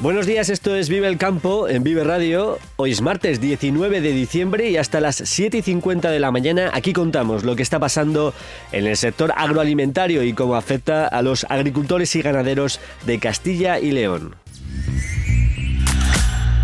[0.00, 2.58] Buenos días, esto es Vive el Campo en Vive Radio.
[2.76, 6.70] Hoy es martes 19 de diciembre y hasta las 7 y 50 de la mañana
[6.72, 8.32] aquí contamos lo que está pasando
[8.72, 13.90] en el sector agroalimentario y cómo afecta a los agricultores y ganaderos de Castilla y
[13.90, 14.36] León.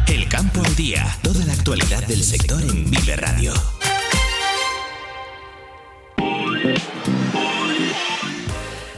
[0.08, 3.52] El campo al día, toda la actualidad del sector en Vive Radio.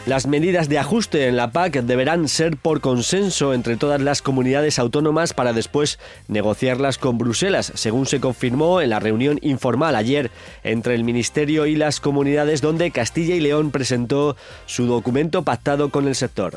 [0.09, 4.79] Las medidas de ajuste en la PAC deberán ser por consenso entre todas las comunidades
[4.79, 10.31] autónomas para después negociarlas con Bruselas, según se confirmó en la reunión informal ayer
[10.65, 16.09] entre el Ministerio y las comunidades donde Castilla y León presentó su documento pactado con
[16.09, 16.55] el sector.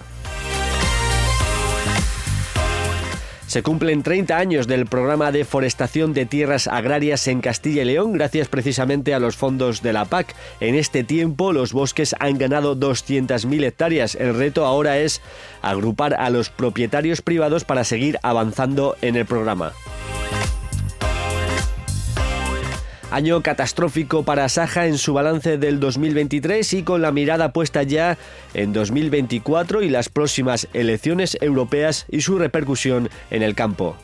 [3.51, 8.13] Se cumplen 30 años del programa de forestación de tierras agrarias en Castilla y León,
[8.13, 10.33] gracias precisamente a los fondos de la PAC.
[10.61, 14.15] En este tiempo los bosques han ganado 200.000 hectáreas.
[14.15, 15.21] El reto ahora es
[15.61, 19.73] agrupar a los propietarios privados para seguir avanzando en el programa.
[23.11, 28.17] Año catastrófico para Saja en su balance del 2023 y con la mirada puesta ya
[28.53, 33.97] en 2024 y las próximas elecciones europeas y su repercusión en el campo.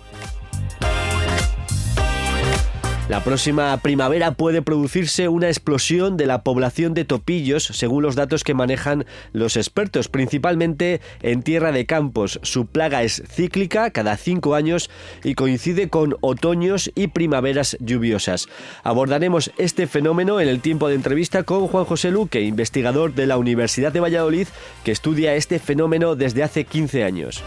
[3.09, 8.44] La próxima primavera puede producirse una explosión de la población de topillos, según los datos
[8.44, 12.38] que manejan los expertos, principalmente en tierra de campos.
[12.44, 14.90] Su plaga es cíclica, cada cinco años,
[15.23, 18.50] y coincide con otoños y primaveras lluviosas.
[18.84, 23.38] Abordaremos este fenómeno en el tiempo de entrevista con Juan José Luque, investigador de la
[23.38, 24.47] Universidad de Valladolid,
[24.84, 27.41] que estudia este fenómeno desde hace 15 años.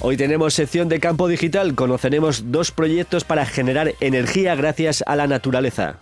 [0.00, 5.26] Hoy tenemos sección de campo digital, conoceremos dos proyectos para generar energía gracias a la
[5.26, 5.96] naturaleza.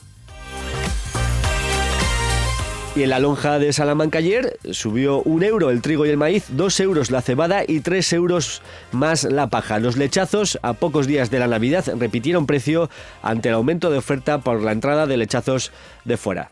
[2.94, 6.44] Y en la lonja de Salamanca ayer subió un euro el trigo y el maíz,
[6.48, 8.62] dos euros la cebada y tres euros
[8.92, 9.78] más la paja.
[9.78, 12.90] Los lechazos, a pocos días de la Navidad, repitieron precio
[13.22, 15.72] ante el aumento de oferta por la entrada de lechazos
[16.04, 16.50] de fuera.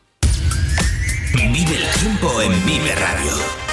[1.35, 3.64] Vive el tiempo en Vive Radio.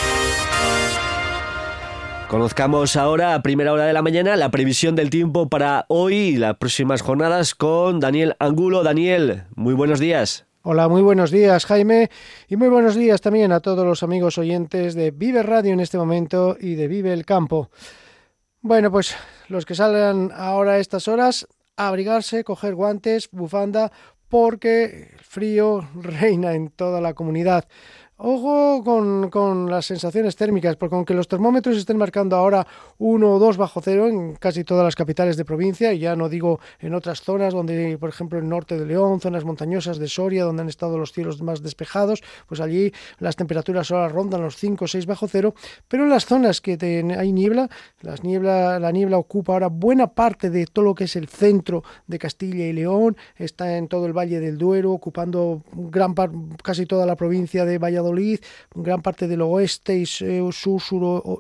[2.32, 6.38] Conozcamos ahora a primera hora de la mañana la previsión del tiempo para hoy y
[6.38, 8.84] las próximas jornadas con Daniel Angulo.
[8.84, 10.46] Daniel, muy buenos días.
[10.62, 12.10] Hola, muy buenos días Jaime
[12.48, 15.98] y muy buenos días también a todos los amigos oyentes de Vive Radio en este
[15.98, 17.70] momento y de Vive el Campo.
[18.62, 19.14] Bueno, pues
[19.50, 23.92] los que salgan ahora a estas horas, abrigarse, coger guantes, bufanda,
[24.30, 27.66] porque el frío reina en toda la comunidad.
[28.24, 32.68] Ojo con, las sensaciones térmicas, porque aunque los termómetros estén marcando ahora
[33.00, 36.30] 1 o 2 bajo cero en casi todas las capitales de provincia, y ya no
[36.30, 40.44] digo en otras zonas donde, por ejemplo, en norte de León, zonas montañosas de Soria,
[40.44, 44.86] donde han estado los cielos más despejados, pues allí las temperaturas ahora rondan los 5
[44.86, 45.56] o 6 bajo cero,
[45.88, 46.78] pero en las zonas que
[47.18, 47.72] hay niebla,
[48.02, 51.84] las niebla, la niebla ocupa ahora buena parte de todo lo que es el centro
[52.06, 56.14] de Castilla y León, está en todo el Valle del Duero, ocupando gran
[56.62, 58.11] casi toda la provincia de Valladolid,
[58.74, 60.54] gran parte del oeste y sur,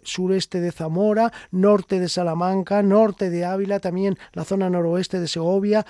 [0.03, 5.85] sureste de Zamora, norte de Salamanca, norte de Ávila, también la zona noroeste de Segovia,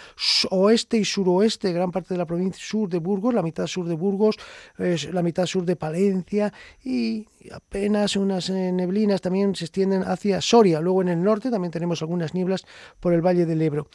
[0.49, 3.95] oeste y suroeste, gran parte de la provincia sur de Burgos, la mitad sur de
[3.95, 4.37] Burgos,
[4.77, 6.53] la mitad sur de Palencia
[6.83, 10.81] y apenas unas eh, neblinas también se extienden hacia Soria.
[10.81, 12.65] Luego en el norte también tenemos algunas nieblas
[12.99, 13.87] por el Valle del Ebro.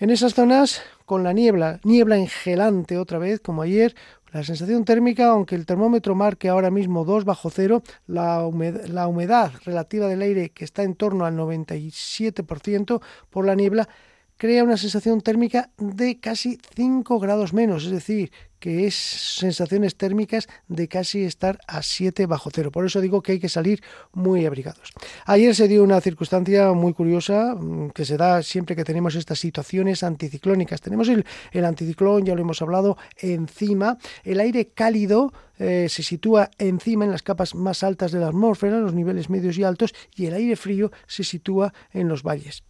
[0.00, 3.96] En esas zonas, con la niebla, niebla engelante otra vez, como ayer,
[4.32, 9.06] la sensación térmica, aunque el termómetro marque ahora mismo 2 bajo cero, la humedad, la
[9.08, 13.88] humedad relativa del aire que está en torno al 97% por la niebla,
[14.36, 20.48] crea una sensación térmica de casi 5 grados menos, es decir, que es sensaciones térmicas
[20.68, 22.70] de casi estar a 7 bajo cero.
[22.70, 23.82] Por eso digo que hay que salir
[24.12, 24.92] muy abrigados.
[25.26, 29.38] Ayer se dio una circunstancia muy curiosa mm, que se da siempre que tenemos estas
[29.38, 30.80] situaciones anticiclónicas.
[30.80, 31.24] Tenemos el,
[31.64, 33.98] anticiclón, ya lo hemos hablado, encima.
[34.24, 38.78] El aire cálido eh, se sitúa encima en las capas más altas de la atmósfera,
[38.78, 42.67] los niveles medios y altos, y el aire frío se sitúa en los valles.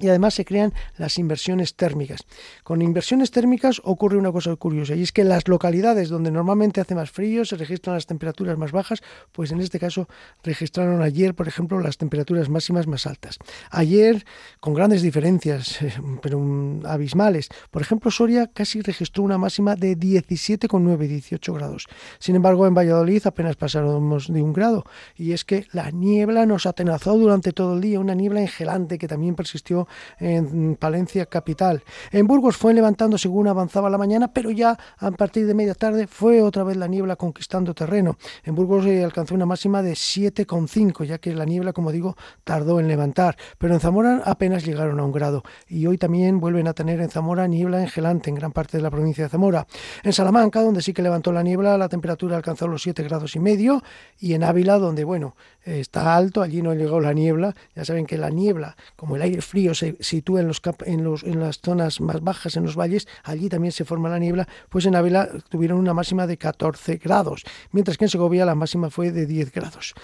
[0.00, 2.20] Y además se crean las inversiones térmicas.
[2.62, 6.94] Con inversiones térmicas ocurre una cosa curiosa y es que las localidades donde normalmente hace
[6.94, 9.00] más frío se registran las temperaturas más bajas,
[9.32, 10.08] pues en este caso
[10.42, 13.38] registraron ayer, por ejemplo, las temperaturas máximas más altas.
[13.70, 14.24] Ayer,
[14.60, 15.78] con grandes diferencias,
[16.22, 16.40] pero
[16.84, 21.86] abismales, por ejemplo, Soria casi registró una máxima de 17,9, 18 grados.
[22.18, 24.84] Sin embargo, en Valladolid apenas pasaron de un grado
[25.16, 29.08] y es que la niebla nos atenazó durante todo el día, una niebla engelante que
[29.08, 29.87] también persistió
[30.18, 31.82] en Palencia capital.
[32.10, 36.06] En Burgos fue levantando según avanzaba la mañana, pero ya a partir de media tarde
[36.06, 38.16] fue otra vez la niebla conquistando terreno.
[38.44, 42.80] En Burgos se alcanzó una máxima de 7,5, ya que la niebla, como digo, tardó
[42.80, 43.36] en levantar.
[43.58, 45.42] Pero en Zamora apenas llegaron a un grado.
[45.68, 48.90] Y hoy también vuelven a tener en Zamora niebla engelante en gran parte de la
[48.90, 49.66] provincia de Zamora.
[50.02, 53.40] En Salamanca, donde sí que levantó la niebla, la temperatura alcanzó los 7 grados y
[53.40, 53.82] medio.
[54.18, 57.54] Y en Ávila, donde, bueno, está alto, allí no llegó la niebla.
[57.74, 61.22] Ya saben que la niebla, como el aire frío se sitúa en, los, en, los,
[61.22, 64.86] en las zonas más bajas, en los valles, allí también se forma la niebla, pues
[64.86, 69.12] en Ávila tuvieron una máxima de 14 grados, mientras que en Segovia la máxima fue
[69.12, 69.94] de 10 grados.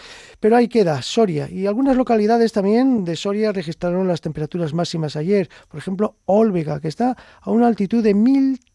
[0.41, 5.49] Pero ahí queda Soria y algunas localidades también de Soria registraron las temperaturas máximas ayer,
[5.69, 8.15] por ejemplo Olvega, que está a una altitud de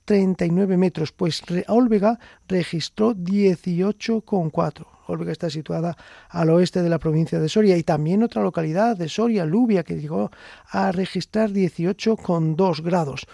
[0.10, 5.98] 1039 metros, pues Olvega registró 18,4 Olvega está situada
[6.30, 10.00] al oeste de la provincia de Soria y también otra localidad de Soria, Lubia, que
[10.00, 10.32] llegó
[10.70, 13.26] a registrar 18,2 grados.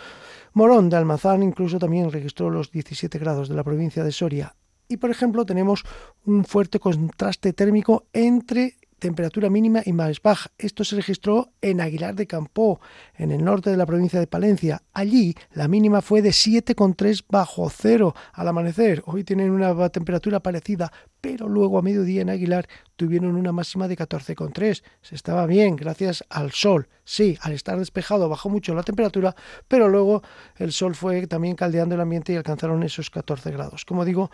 [0.54, 4.56] Morón de Almazán incluso también registró los 17 grados de la provincia de Soria.
[4.88, 5.84] Y por ejemplo tenemos
[6.26, 10.52] un fuerte contraste térmico entre temperatura mínima y más baja.
[10.58, 12.80] Esto se registró en Aguilar de Campó,
[13.16, 14.82] en el norte de la provincia de Palencia.
[14.94, 19.04] Allí la mínima fue de 7,3 bajo cero al amanecer.
[19.06, 23.98] Hoy tienen una temperatura parecida, pero luego a mediodía en Aguilar tuvieron una máxima de
[23.98, 24.84] 14,3.
[25.02, 26.88] Se estaba bien gracias al sol.
[27.04, 29.36] Sí, al estar despejado bajó mucho la temperatura,
[29.68, 30.24] pero luego
[30.58, 33.86] el sol fue también caldeando el ambiente y alcanzaron esos 14 grados.
[33.86, 34.32] Como digo,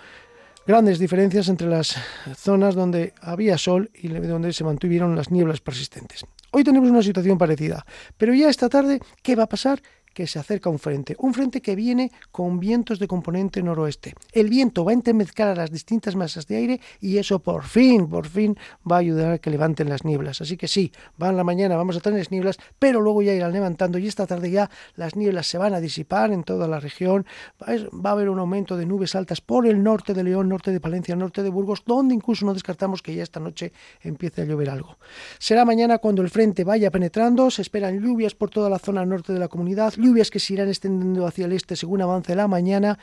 [0.66, 1.96] grandes diferencias entre las
[2.36, 6.26] zonas donde había sol y donde se mantuvieron las nieblas persistentes.
[6.52, 7.86] Hoy tenemos una situación parecida,
[8.18, 9.82] pero ya esta tarde, ¿qué va a pasar?
[10.14, 14.16] Que se acerca un frente, un frente que viene con vientos de componente noroeste.
[14.32, 18.08] El viento va a entremezclar a las distintas masas de aire y eso por fin,
[18.08, 18.58] por fin
[18.90, 20.42] va a ayudar a que levanten las nieblas.
[20.42, 20.92] Así que sí,
[21.22, 24.28] va en la mañana, vamos a tener nieblas, pero luego ya irán levantando y esta
[24.28, 27.26] tarde ya las nieblas se van a disipar en toda la región.
[27.62, 30.80] Va a haber un aumento de nubes altas por el norte de León, norte de
[30.80, 33.72] Palencia, norte de Burgos, donde incluso no descartamos que ya esta noche
[34.02, 34.98] empiece a llover algo.
[35.40, 39.34] Será mañana cuando el frente vaya penetrando, se esperan lluvias por toda la zona norte
[39.34, 42.98] de la comunidad, lluvias que se irán extendiendo hacia el este según avance la mañana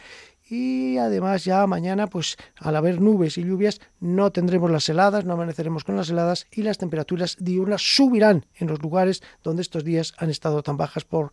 [0.50, 5.34] y además ya mañana pues al haber nubes y lluvias no tendremos las heladas, no
[5.34, 10.14] amaneceremos con las heladas y las temperaturas diurnas subirán en los lugares donde estos días
[10.18, 11.32] han estado tan bajas por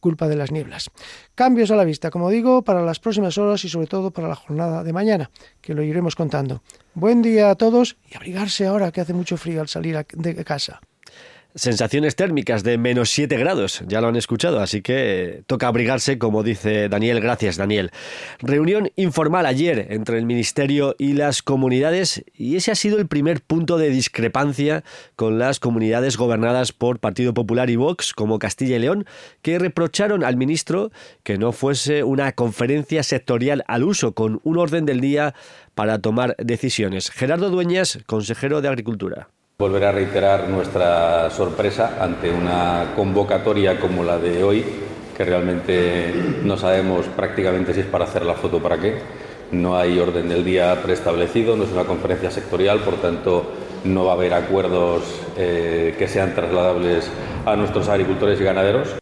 [0.00, 0.90] culpa de las nieblas.
[1.34, 4.34] Cambios a la vista, como digo, para las próximas horas y sobre todo para la
[4.34, 5.30] jornada de mañana,
[5.60, 6.62] que lo iremos contando.
[6.94, 10.80] Buen día a todos y abrigarse ahora que hace mucho frío al salir de casa.
[11.56, 16.42] Sensaciones térmicas de menos 7 grados, ya lo han escuchado, así que toca abrigarse, como
[16.42, 17.18] dice Daniel.
[17.20, 17.92] Gracias, Daniel.
[18.40, 23.40] Reunión informal ayer entre el Ministerio y las comunidades, y ese ha sido el primer
[23.40, 24.84] punto de discrepancia
[25.16, 29.06] con las comunidades gobernadas por Partido Popular y Vox, como Castilla y León,
[29.40, 30.92] que reprocharon al ministro
[31.22, 35.34] que no fuese una conferencia sectorial al uso, con un orden del día
[35.74, 37.10] para tomar decisiones.
[37.10, 39.30] Gerardo Dueñas, consejero de Agricultura.
[39.58, 44.62] Volver a reiterar nuestra sorpresa ante una convocatoria como la de hoy,
[45.16, 46.12] que realmente
[46.44, 48.98] no sabemos prácticamente si es para hacer la foto para qué.
[49.52, 53.50] No hay orden del día preestablecido, no es una conferencia sectorial, por tanto
[53.84, 55.04] no va a haber acuerdos
[55.38, 57.10] eh, que sean trasladables
[57.46, 58.98] a nuestros agricultores y ganaderos.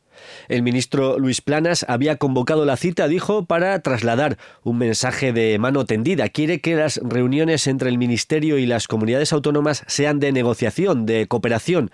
[0.48, 5.84] El ministro Luis Planas había convocado la cita, dijo, para trasladar un mensaje de mano
[5.84, 6.28] tendida.
[6.28, 11.26] Quiere que las reuniones entre el ministerio y las comunidades autónomas sean de negociación, de
[11.26, 11.90] cooperación.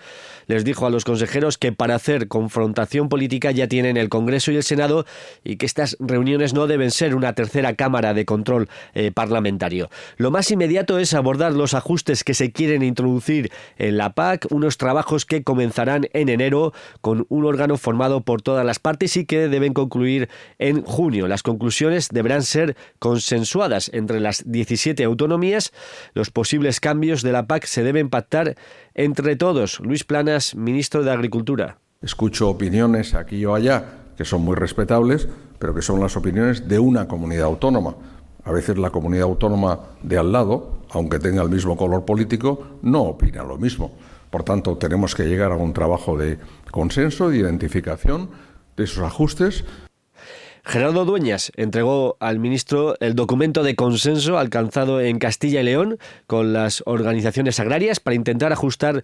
[0.47, 4.57] Les dijo a los consejeros que para hacer confrontación política ya tienen el Congreso y
[4.57, 5.07] el Senado
[5.45, 9.91] y que estas reuniones no deben ser una tercera cámara de control eh, parlamentario.
[10.17, 14.77] Lo más inmediato es abordar los ajustes que se quieren introducir en la PAC, unos
[14.77, 19.49] trabajos que comenzarán en enero con un órgano formado por todas las partes y que
[19.49, 20.29] deben concluir
[20.59, 21.29] en junio.
[21.29, 25.73] Las conclusiones deberán ser consensuadas entre las 17 autonomías.
[26.15, 28.57] Los posibles cambios de la PAC se deben pactar
[28.95, 29.81] entre todos.
[29.81, 31.79] Luis Planas, ministro de Agricultura.
[32.03, 33.85] Escucho opiniones aquí o allá
[34.21, 35.29] que son muy respetables,
[35.59, 37.97] pero que son las opiniones de una comunidad autónoma.
[38.45, 43.01] A veces la comunidad autónoma de al lado, aunque tenga el mismo color político, no
[43.03, 43.93] opina lo mismo.
[44.31, 46.39] Por tanto, tenemos que llegar a un trabajo de
[46.71, 48.31] consenso, de identificación
[48.77, 49.65] de esos ajustes
[50.65, 56.53] Gerardo Dueñas entregó al ministro el documento de consenso alcanzado en Castilla y León con
[56.53, 59.03] las organizaciones agrarias para intentar ajustar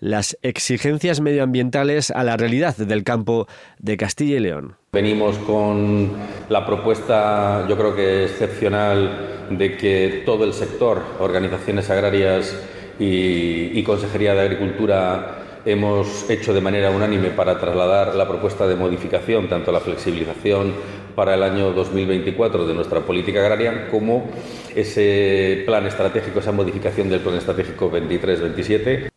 [0.00, 4.76] las exigencias medioambientales a la realidad del campo de Castilla y León.
[4.92, 6.12] Venimos con
[6.48, 12.54] la propuesta, yo creo que excepcional, de que todo el sector, organizaciones agrarias
[12.98, 19.48] y, Consejería de Agricultura hemos hecho de manera unánime para trasladar la propuesta de modificación,
[19.48, 20.72] tanto la flexibilización
[21.14, 24.28] para el año 2024 de nuestra política agraria, como
[24.74, 29.08] ese plan estratégico, esa modificación del plan estratégico 23-27.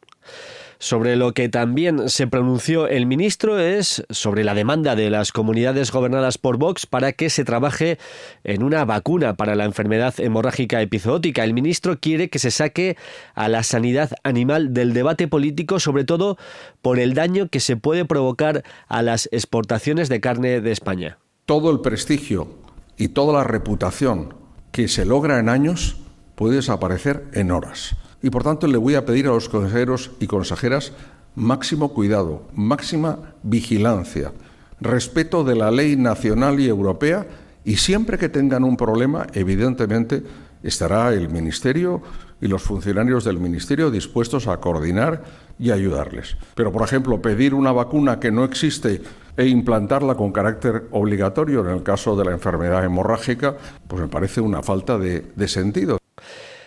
[0.81, 5.91] Sobre lo que también se pronunció el ministro es sobre la demanda de las comunidades
[5.91, 7.99] gobernadas por Vox para que se trabaje
[8.43, 11.43] en una vacuna para la enfermedad hemorrágica epizootica.
[11.43, 12.97] El ministro quiere que se saque
[13.35, 16.39] a la sanidad animal del debate político, sobre todo
[16.81, 21.19] por el daño que se puede provocar a las exportaciones de carne de España.
[21.45, 22.55] Todo el prestigio
[22.97, 24.33] y toda la reputación
[24.71, 25.97] que se logra en años
[26.33, 30.27] puede desaparecer en horas y por tanto le voy a pedir a los consejeros y
[30.27, 30.93] consejeras
[31.35, 34.31] máximo cuidado, máxima vigilancia,
[34.79, 37.25] respeto de la ley nacional y europea
[37.63, 40.23] y siempre que tengan un problema, evidentemente,
[40.63, 42.01] estará el Ministerio
[42.39, 45.23] y los funcionarios del Ministerio dispuestos a coordinar
[45.59, 46.37] y ayudarles.
[46.55, 49.01] Pero, por ejemplo, pedir una vacuna que no existe
[49.37, 53.55] e implantarla con carácter obligatorio en el caso de la enfermedad hemorrágica,
[53.87, 56.00] pues me parece una falta de, sentido.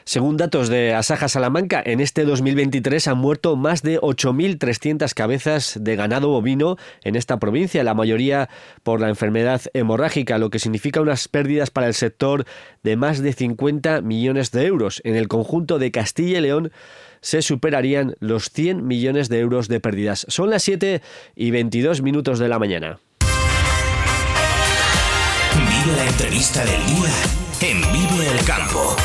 [0.07, 5.97] Según datos de Asaja Salamanca, en este 2023 han muerto más de 8.300 cabezas de
[5.97, 8.51] ganado bovino en esta provincia, la mayoría
[8.83, 12.45] por la enfermedad hemorrágica, lo que significa unas pérdidas para el sector
[12.83, 15.01] de más de 50 millones de euros.
[15.05, 16.71] En el conjunto de Castilla y León
[17.23, 20.27] se superarían los 100 millones de euros de pérdidas.
[20.29, 21.01] Son las 7
[21.35, 22.99] y 22 minutos de la mañana.
[25.57, 27.11] Vive la entrevista del día
[27.63, 28.97] en Vive el Campo.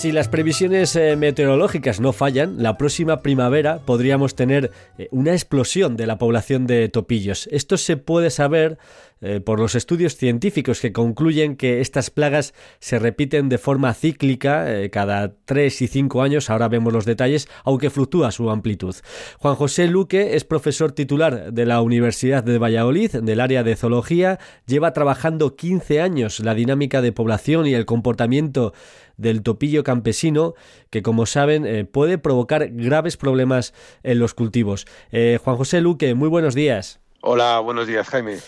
[0.00, 5.98] Si las previsiones eh, meteorológicas no fallan, la próxima primavera podríamos tener eh, una explosión
[5.98, 7.50] de la población de topillos.
[7.52, 8.78] Esto se puede saber
[9.20, 14.66] eh, por los estudios científicos que concluyen que estas plagas se repiten de forma cíclica
[14.90, 18.94] cada 3 y 5 años, ahora vemos los detalles, aunque fluctúa su amplitud.
[19.38, 24.38] Juan José Luque es profesor titular de la Universidad de Valladolid, del área de zoología,
[24.66, 28.72] lleva trabajando 15 años la dinámica de población y el comportamiento
[29.16, 30.54] del topillo campesino
[30.88, 34.86] que, como saben, eh, puede provocar graves problemas en los cultivos.
[35.12, 37.00] Eh, Juan José Luque, muy buenos días.
[37.22, 38.38] Hola, buenos días, Jaime.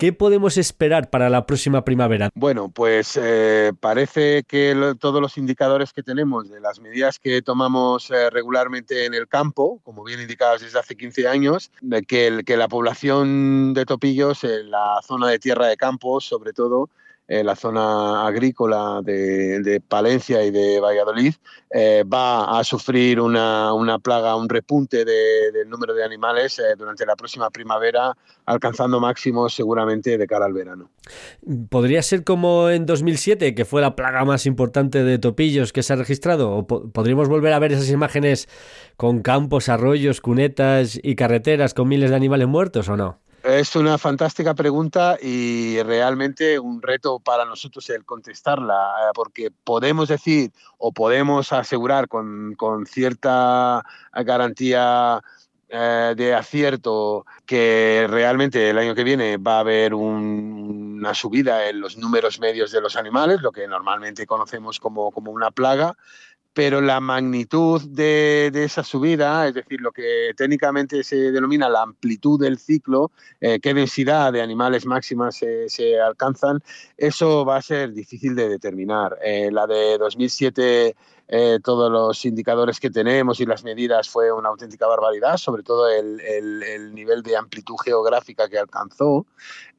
[0.00, 2.30] ¿Qué podemos esperar para la próxima primavera?
[2.34, 8.08] Bueno, pues eh, parece que todos los indicadores que tenemos de las medidas que tomamos
[8.32, 12.66] regularmente en el campo, como bien indicadas desde hace 15 años, de que, que la
[12.66, 16.88] población de topillos en la zona de tierra de campo, sobre todo,
[17.30, 21.32] en la zona agrícola de, Palencia y de Valladolid,
[21.72, 23.70] eh, va a sufrir una,
[24.02, 30.18] plaga, un repunte del número de animales eh, durante la próxima primavera, alcanzando máximos seguramente
[30.18, 30.90] de cara al verano.
[31.68, 35.92] ¿Podría ser como en 2007, que fue la plaga más importante de topillos que se
[35.92, 36.50] ha registrado?
[36.50, 38.48] ¿O podríamos volver a ver esas imágenes
[38.96, 43.19] con campos, arroyos, cunetas y carreteras con miles de animales muertos o no?
[43.42, 50.08] Es una fantástica pregunta y realmente un reto para nosotros el contestarla, eh, porque podemos
[50.08, 52.54] decir o podemos asegurar con,
[52.86, 53.82] cierta
[54.12, 55.22] garantía
[55.70, 61.80] eh, de acierto que realmente el año que viene va a haber una subida en
[61.80, 65.96] los números medios de los animales, lo que normalmente conocemos como, como una plaga,
[66.52, 72.40] pero la magnitud de, esa subida, es decir, lo que técnicamente se denomina la amplitud
[72.40, 76.60] del ciclo, eh, qué densidad de animales máximas se, alcanzan,
[76.96, 79.16] eso va a ser difícil de determinar.
[79.24, 80.96] Eh, la de 2007
[81.32, 85.88] eh, todos los indicadores que tenemos y las medidas fue una auténtica barbaridad, sobre todo
[85.88, 89.26] el, nivel de amplitud geográfica que alcanzó.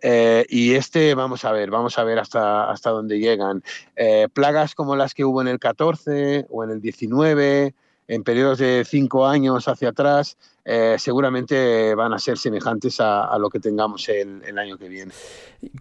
[0.01, 3.63] Eh, y este, vamos a ver, vamos a ver hasta, hasta dónde llegan.
[3.97, 7.75] Eh, plagas como las que hubo en el 14 o en el 19
[8.11, 13.49] en periodos de cinco años hacia atrás, eh, seguramente van a ser semejantes a, lo
[13.49, 15.13] que tengamos el, año que viene.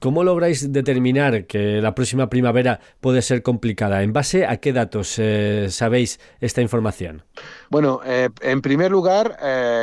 [0.01, 4.05] ¿Cómo lográis determinar que la próxima primavera puede ser complicada?
[4.05, 7.25] ¿En base a qué datos eh, sabéis esta información?
[7.69, 9.37] Bueno, eh, en primer lugar,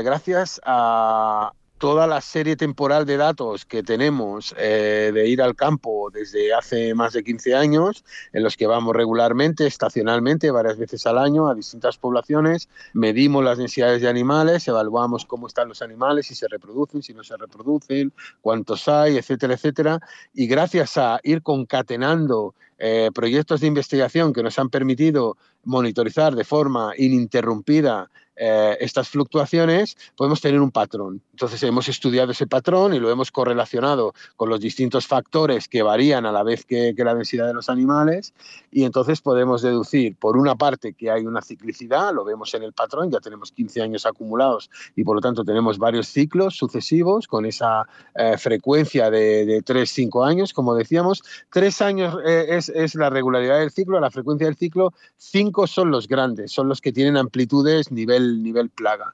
[0.06, 6.10] gracias a, toda la serie temporal de datos que tenemos eh, de ir al campo
[6.12, 8.04] desde hace más de 15 años,
[8.34, 13.60] en los que vamos regularmente, estacionalmente, varias veces al año a distintas poblaciones, medimos las
[13.60, 18.12] necesidades de animales, evaluamos cómo están los animales, si se reproducen, si no se reproducen,
[18.42, 20.00] cuántos hay, etcétera, etcétera.
[20.34, 26.44] Y gracias a ir concatenando eh, proyectos de investigación que nos han permitido monitorizar de
[26.44, 31.22] forma ininterrumpida eh, estas fluctuaciones, podemos tener un patrón.
[31.38, 36.26] Entonces hemos estudiado ese patrón y lo hemos correlacionado con los distintos factores que varían
[36.26, 38.34] a la vez que, la densidad de los animales
[38.72, 42.74] y entonces podemos deducir, por una parte, que hay una ciclicidad, lo vemos en el
[42.74, 47.46] patrón, ya tenemos 15 años acumulados y por lo tanto tenemos varios ciclos sucesivos con
[47.46, 51.22] esa eh, frecuencia de, de 3-5 años, como decíamos.
[51.52, 55.92] Tres años eh, es, es la regularidad del ciclo, la frecuencia del ciclo, cinco son
[55.92, 59.14] los grandes, son los que tienen amplitudes nivel nivel, plaga.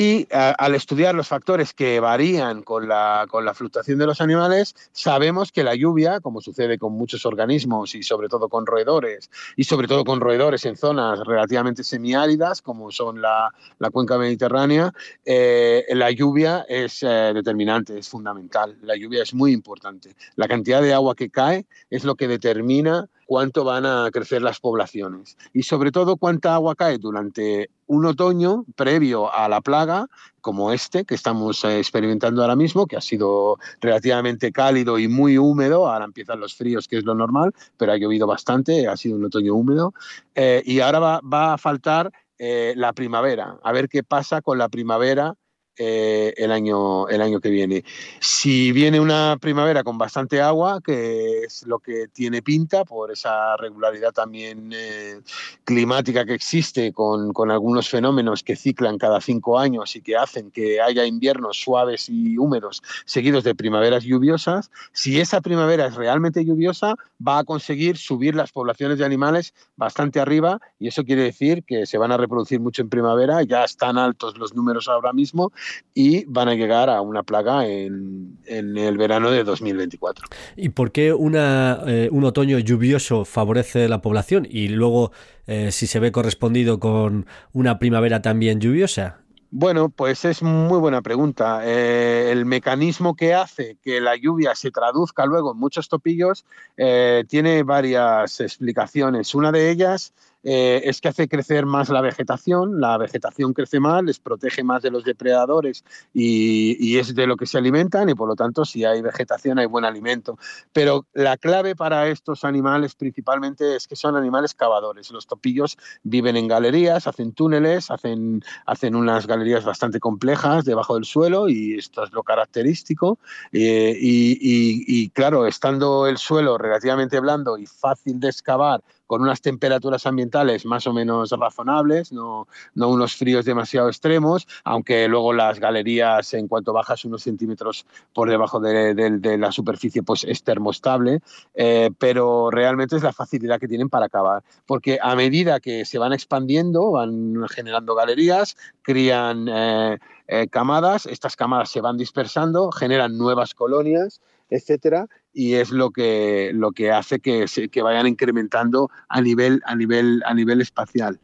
[0.00, 4.76] Y al estudiar los factores que varían con la, con la, fluctuación de los animales,
[4.92, 9.64] sabemos que la lluvia, como sucede con muchos organismos y sobre todo con roedores, y
[9.64, 14.92] sobre todo con roedores en zonas relativamente semiáridas, como son la, la cuenca mediterránea,
[15.24, 18.78] eh, la lluvia es eh, determinante, es fundamental.
[18.82, 20.14] La lluvia es muy importante.
[20.36, 24.60] La cantidad de agua que cae es lo que determina cuánto van a crecer las
[24.60, 30.06] poblaciones y sobre todo cuánta agua cae durante un otoño previo a la plaga
[30.40, 35.36] como este que estamos eh, experimentando ahora mismo, que ha sido relativamente cálido y muy
[35.36, 39.16] húmedo, ahora empiezan los fríos, que es lo normal, pero ha llovido bastante, ha sido
[39.16, 39.94] un otoño húmedo,
[40.34, 44.68] eh, y ahora va, a faltar eh, la primavera, a ver qué pasa con la
[44.68, 45.34] primavera
[45.78, 47.84] eh, el, año, el año que viene.
[48.20, 53.56] Si viene una primavera con bastante agua, que es lo que tiene pinta por esa
[53.56, 55.20] regularidad también eh,
[55.64, 60.50] climática que existe con, con, algunos fenómenos que ciclan cada cinco años y que hacen
[60.50, 66.44] que haya inviernos suaves y húmedos seguidos de primaveras lluviosas, si esa primavera es realmente
[66.44, 66.94] lluviosa,
[67.26, 71.86] va a conseguir subir las poblaciones de animales bastante arriba y eso quiere decir que
[71.86, 75.52] se van a reproducir mucho en primavera, ya están altos los números ahora mismo
[75.94, 80.26] y van a llegar a una plaga en, el verano de 2024.
[80.56, 85.12] ¿Y por qué una, eh, un otoño lluvioso favorece la población y luego
[85.46, 89.18] eh, si se ve correspondido con una primavera también lluviosa?
[89.50, 91.62] Bueno, pues es muy buena pregunta.
[91.64, 96.44] Eh, el mecanismo que hace que la lluvia se traduzca luego en muchos topillos
[96.76, 99.34] tiene varias explicaciones.
[99.34, 100.12] Una de ellas
[100.44, 104.82] eh, es que hace crecer más la vegetación, la vegetación crece más, les protege más
[104.82, 108.84] de los depredadores y, es de lo que se alimentan y por lo tanto si
[108.84, 110.38] hay vegetación hay buen alimento.
[110.72, 115.10] Pero la clave para estos animales principalmente es que son animales cavadores.
[115.10, 121.04] Los topillos viven en galerías, hacen túneles, hacen, hacen unas galerías bastante complejas debajo del
[121.04, 123.18] suelo y esto es lo característico.
[123.52, 130.06] Eh, y claro, estando el suelo relativamente blando y fácil de excavar, con unas temperaturas
[130.06, 136.34] ambientales más o menos razonables, no, no unos fríos demasiado extremos, aunque luego las galerías,
[136.34, 141.20] en cuanto bajas unos centímetros por debajo de, la superficie, pues es termostable,
[141.54, 145.98] eh, pero realmente es la facilidad que tienen para acabar, porque a medida que se
[145.98, 153.16] van expandiendo, van generando galerías, crían eh, eh, camadas, estas camadas se van dispersando, generan
[153.16, 159.20] nuevas colonias, etcétera, y es lo que, lo que hace que, que vayan incrementando a
[159.20, 161.20] nivel, a, nivel, a nivel espacial.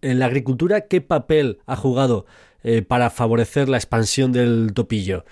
[0.00, 2.26] En la agricultura, ¿qué papel ha jugado
[2.62, 5.24] eh, para favorecer la expansión del topillo?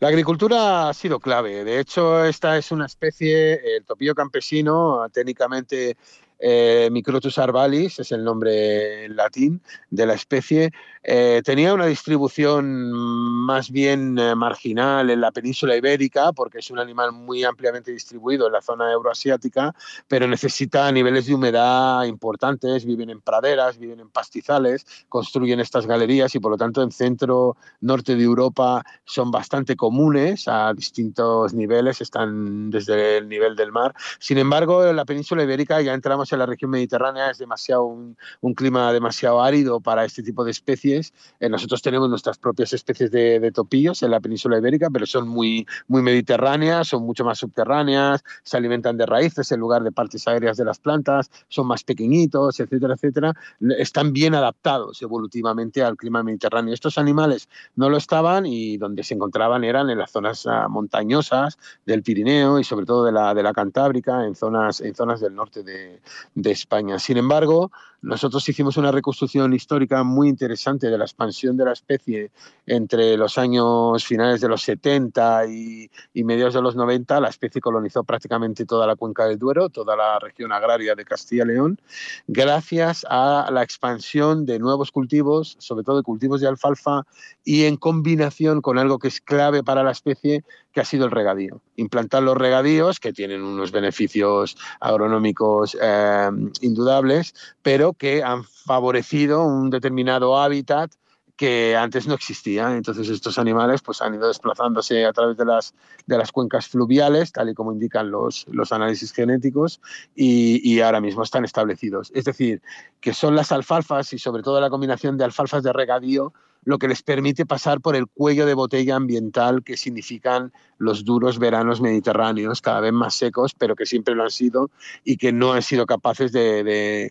[0.00, 1.64] La agricultura ha sido clave.
[1.64, 5.96] De hecho, esta es una especie, el topillo campesino, técnicamente
[6.38, 10.72] eh, Microtus arvalis, es el nombre en latín de la especie,
[11.06, 16.78] eh, tenía una distribución más bien eh, marginal en la península ibérica, porque es un
[16.78, 19.74] animal muy ampliamente distribuido en la zona euroasiática,
[20.08, 26.34] pero necesita niveles de humedad importantes, viven en praderas, viven en pastizales, construyen estas galerías
[26.34, 32.00] y por lo tanto en centro norte de Europa son bastante comunes a distintos niveles,
[32.00, 33.94] están desde el nivel del mar.
[34.18, 38.16] Sin embargo, en la península ibérica ya entramos en la región mediterránea es demasiado un,
[38.54, 41.12] clima demasiado árido para este tipo de especies.
[41.40, 45.66] Eh, nosotros tenemos nuestras propias especies de, topillos en la península ibérica, pero son muy,
[45.88, 50.56] muy mediterráneas, son mucho más subterráneas, se alimentan de raíces en lugar de partes aéreas
[50.56, 53.34] de las plantas, son más pequeñitos, etcétera, etcétera.
[53.78, 56.72] Están bien adaptados evolutivamente al clima mediterráneo.
[56.74, 61.58] Estos animales no lo estaban y donde se encontraban eran en las zonas ah, montañosas
[61.86, 65.34] del Pirineo y sobre todo de la, de la Cantábrica, en zonas, en zonas del
[65.34, 66.00] norte de,
[66.34, 66.98] de España.
[66.98, 67.70] Sin embargo,
[68.04, 72.30] nosotros hicimos una reconstrucción histórica muy interesante de la expansión de la especie
[72.66, 77.18] entre los años finales de los 70 y, y mediados de los 90.
[77.20, 81.44] La especie colonizó prácticamente toda la cuenca del Duero, toda la región agraria de Castilla
[81.44, 81.80] y León,
[82.26, 87.06] gracias a la expansión de nuevos cultivos, sobre todo de cultivos de alfalfa,
[87.42, 91.12] y en combinación con algo que es clave para la especie, que ha sido el
[91.12, 91.62] regadío.
[91.76, 99.70] Implantar los regadíos, que tienen unos beneficios agronómicos eh, indudables, pero que han favorecido un
[99.70, 100.92] determinado hábitat
[101.36, 102.76] que antes no existía.
[102.76, 105.74] Entonces estos animales pues, han ido desplazándose a través de las,
[106.06, 109.80] de las cuencas fluviales, tal y como indican los, los análisis genéticos,
[110.14, 112.10] y, y, ahora mismo están establecidos.
[112.14, 112.62] Es decir,
[113.00, 116.32] que son las alfalfas y sobre todo la combinación de alfalfas de regadío
[116.64, 121.38] lo que les permite pasar por el cuello de botella ambiental que significan los duros
[121.38, 124.70] veranos mediterráneos, cada vez más secos, pero que siempre lo han sido
[125.04, 127.10] y que no han sido capaces de,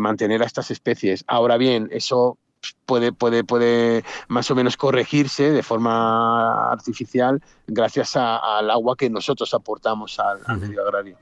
[0.00, 1.24] mantener a estas especies.
[1.26, 2.38] Ahora bien, eso
[2.86, 9.52] puede, puede, puede más o menos corregirse de forma artificial gracias al agua que nosotros
[9.54, 11.16] aportamos al, medio agrario.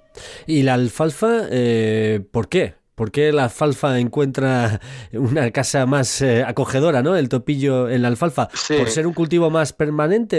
[0.47, 2.80] ¿Y la alfalfa, eh, por qué?
[3.01, 4.79] ¿Por qué la alfalfa encuentra
[5.15, 7.17] una casa más eh, acogedora, ¿no?
[7.17, 8.49] El topillo en la alfalfa.
[8.49, 10.39] ¿Por ser un cultivo más permanente?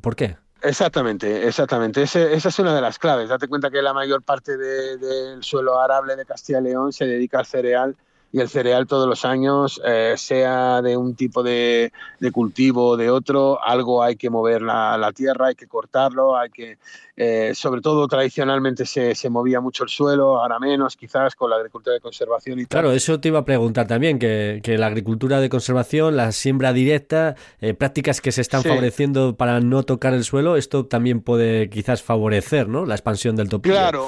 [0.00, 0.36] ¿Por qué?
[0.62, 2.04] Exactamente, exactamente.
[2.04, 3.28] esa es una de las claves.
[3.28, 7.40] Date cuenta que la mayor parte del suelo arable de Castilla y León se dedica
[7.40, 7.96] al cereal
[8.32, 11.92] y el cereal todos los años, eh, sea de un tipo de,
[12.32, 16.78] cultivo o de otro, algo hay que mover la, tierra, hay que cortarlo, hay que,
[17.16, 21.94] eh, sobre todo tradicionalmente se, movía mucho el suelo, ahora menos quizás con la agricultura
[21.94, 26.16] de conservación y Claro, eso te iba a preguntar también, que, la agricultura de conservación,
[26.16, 30.86] la siembra directa, eh, prácticas que se están favoreciendo para no tocar el suelo, esto
[30.86, 32.86] también puede quizás favorecer ¿no?
[32.86, 33.74] la expansión del topillo.
[33.74, 34.06] Claro.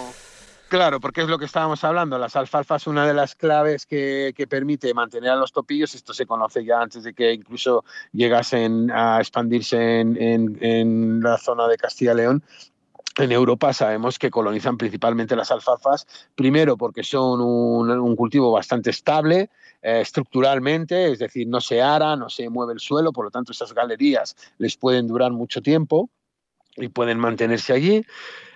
[0.72, 2.16] Claro, porque es lo que estábamos hablando.
[2.16, 6.64] Las alfalfas, una de las claves que, permite mantener a los topillos, esto se conoce
[6.64, 12.42] ya antes de que incluso llegasen a expandirse en, la zona de Castilla y León,
[13.18, 19.50] en Europa sabemos que colonizan principalmente las alfalfas, primero porque son un, cultivo bastante estable
[19.82, 23.52] eh, estructuralmente, es decir, no se ara, no se mueve el suelo, por lo tanto
[23.52, 26.08] esas galerías les pueden durar mucho tiempo
[26.78, 28.06] y pueden mantenerse allí.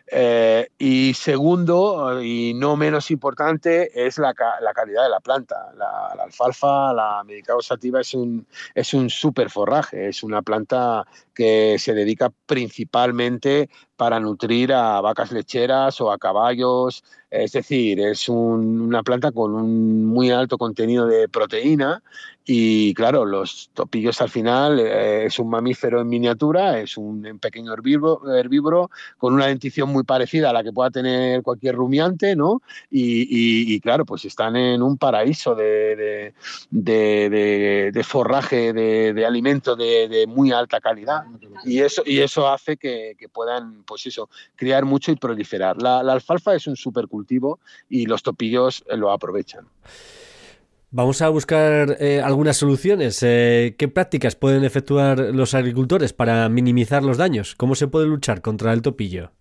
[0.09, 5.73] Eh, y segundo, y no menos importante, es la, la calidad de la planta.
[5.77, 11.77] La, alfalfa, la medicado sativa, es un, es un super forraje, es una planta que
[11.79, 17.03] se dedica principalmente para nutrir a vacas lecheras o a caballos.
[17.31, 22.03] Es decir, es una planta con un muy alto contenido de proteína
[22.49, 27.75] y claro, los topillos al final eh, es un mamífero en miniatura, es un pequeño
[27.75, 32.63] herbívoro, con una dentición muy parecida a la que pueda tener cualquier rumiante, ¿no?
[32.89, 36.33] Y, claro, pues están en un paraíso de,
[36.71, 41.25] de, forraje, de, alimento de, muy alta calidad.
[41.65, 45.81] Y eso, y eso hace que, puedan, pues eso, criar mucho y proliferar.
[45.81, 49.67] La, alfalfa es un supercultivo y los topillos lo aprovechan.
[50.91, 53.23] Vamos a buscar eh, algunas soluciones.
[53.23, 57.55] Eh, ¿Qué prácticas pueden efectuar los agricultores para minimizar los daños?
[57.55, 59.33] ¿Cómo se puede luchar contra el topillo?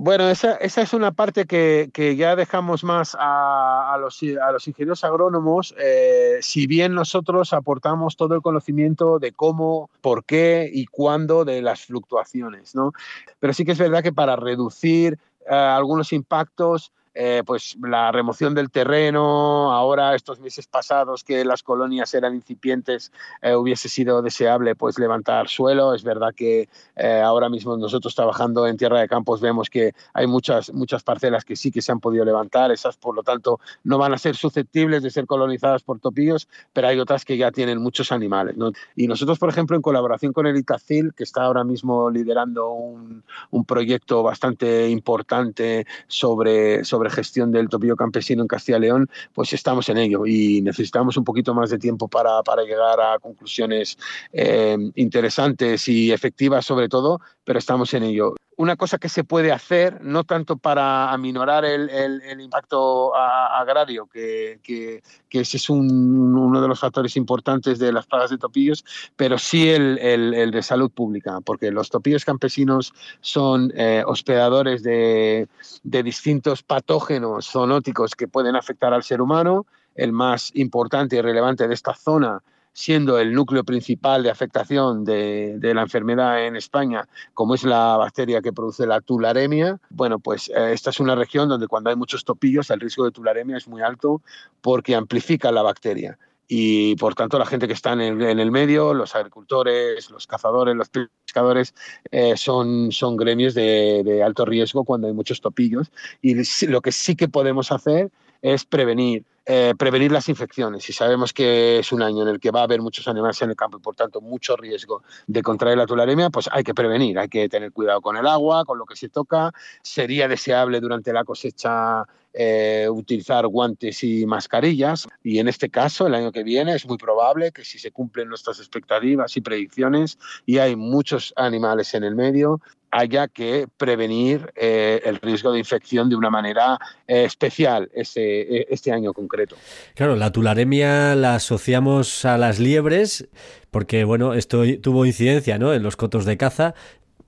[0.00, 4.22] Bueno, esa, es una parte que, ya dejamos más a, los,
[4.68, 10.86] ingenieros agrónomos, eh, si bien nosotros aportamos todo el conocimiento de cómo, por qué y
[10.86, 12.92] cuándo de las fluctuaciones, ¿no?
[13.40, 18.70] Pero sí que es verdad que para reducir algunos impactos eh, pues la remoción del
[18.70, 23.10] terreno, ahora estos meses pasados que las colonias eran incipientes,
[23.42, 25.94] eh, hubiese sido deseable pues levantar suelo.
[25.94, 30.28] Es verdad que eh, ahora mismo nosotros trabajando en tierra de campos vemos que hay
[30.28, 33.98] muchas, muchas parcelas que sí que se han podido levantar, esas por lo tanto no
[33.98, 37.82] van a ser susceptibles de ser colonizadas por topillos, pero hay otras que ya tienen
[37.82, 38.54] muchos animales.
[38.94, 43.24] Y nosotros, por ejemplo, en colaboración con el ITACIL, que está ahora mismo liderando un,
[43.50, 49.08] un proyecto bastante importante sobre, sobre sobre gestión del topillo campesino en Castilla y León,
[49.32, 53.18] pues estamos en ello y necesitamos un poquito más de tiempo para, para llegar a
[53.18, 53.98] conclusiones
[54.32, 58.34] eh, interesantes y efectivas sobre todo, pero estamos en ello.
[58.56, 64.58] Una cosa que se puede hacer, no tanto para aminorar el, el, impacto agrario, que,
[64.64, 68.84] que, que, ese es un, uno de los factores importantes de las plagas de topillos,
[69.14, 75.46] pero sí el, el de salud pública, porque los topillos campesinos son eh, hospedadores de,
[75.84, 79.66] de distintos patógenos zoonóticos que pueden afectar al ser humano.
[79.94, 82.42] El más importante y relevante de esta zona
[82.78, 88.40] siendo el núcleo principal de afectación de, la enfermedad en España, como es la bacteria
[88.40, 92.24] que produce la tularemia, bueno, pues eh, esta es una región donde cuando hay muchos
[92.24, 94.22] topillos el riesgo de tularemia es muy alto
[94.60, 99.14] porque amplifica la bacteria y por tanto la gente que está en el, medio, los
[99.14, 101.74] agricultores, los cazadores, los pescadores,
[102.10, 105.92] eh, son, son gremios de, de, alto riesgo cuando hay muchos topillos.
[106.22, 109.24] Y lo que sí que podemos hacer es prevenir.
[109.50, 110.84] Eh, prevenir las infecciones.
[110.84, 113.48] Si sabemos que es un año en el que va a haber muchos animales en
[113.48, 117.18] el campo y por tanto mucho riesgo de contraer la tularemia, pues hay que prevenir,
[117.18, 119.50] hay que tener cuidado con el agua, con lo que se toca.
[119.80, 122.04] Sería deseable durante la cosecha
[122.40, 126.96] eh, utilizar guantes y mascarillas y en este caso el año que viene es muy
[126.96, 132.14] probable que si se cumplen nuestras expectativas y predicciones y hay muchos animales en el
[132.14, 132.60] medio,
[132.92, 138.92] haya que prevenir eh, el riesgo de infección de una manera eh, especial ese, este
[138.92, 139.56] año concreto.
[139.96, 143.28] Claro, la tularemia la asociamos a las liebres
[143.72, 145.74] porque, bueno, esto tuvo incidencia ¿no?
[145.74, 146.74] en los cotos de caza.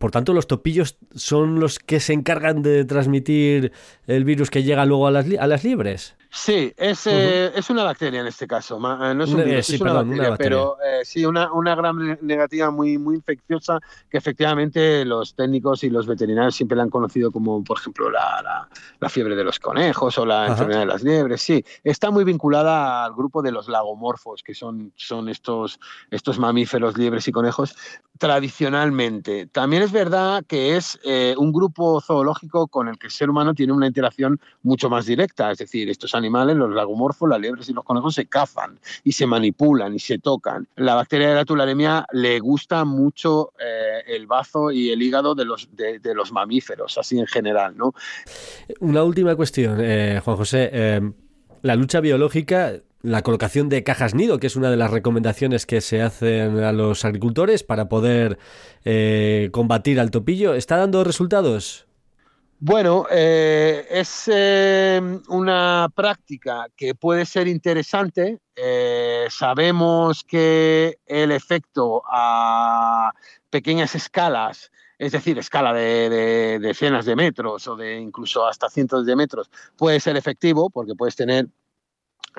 [0.01, 3.71] Por tanto, los topillos son los que se encargan de transmitir
[4.07, 6.17] el virus que llega luego a las, a las liebres.
[6.33, 9.81] Sí, es, eh, es una bacteria en este caso, eh, no es un virus, es
[9.81, 15.35] una, bacteria, pero eh, sí, una, una gran negativa muy, muy infecciosa que efectivamente los
[15.35, 18.69] técnicos y los veterinarios siempre la han conocido como, por ejemplo, la,
[19.01, 21.43] la, fiebre de los conejos o la enfermedad de las liebres.
[21.43, 25.81] Sí, está muy vinculada al grupo de los lagomorfos, que son, son estos,
[26.13, 27.75] estos mamíferos, liebres y conejos,
[28.19, 29.47] tradicionalmente.
[29.47, 30.97] También es verdad que es
[31.37, 35.51] un grupo zoológico con el que el ser humano tiene una interacción mucho más directa,
[35.51, 39.27] es decir, estos animales, los lagomorfos, las liebres y los conejos, se cazan y se
[39.27, 40.69] manipulan y se tocan.
[40.77, 45.45] La bacteria de la tularemia le gusta mucho eh, el bazo y el hígado de
[45.45, 47.77] los, de, los mamíferos, así en general.
[47.77, 47.95] ¿no?
[48.81, 50.71] Una última cuestión, eh, Juan José.
[50.73, 51.13] Eh,
[51.63, 55.81] la lucha biológica la colocación de cajas nido, que es una de las recomendaciones que
[55.81, 58.39] se hacen a los agricultores para poder
[59.53, 61.87] combatir al topillo, ¿está dando resultados?
[62.63, 68.39] Bueno, eh, es eh, una práctica que puede ser interesante.
[68.55, 73.13] Eh, sabemos que el efecto a
[73.49, 79.07] pequeñas escalas, es decir, escala de, de, decenas de metros o de incluso hasta cientos
[79.07, 81.47] de metros, puede ser efectivo porque puedes tener